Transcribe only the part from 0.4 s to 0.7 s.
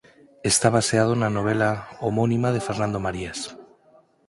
Está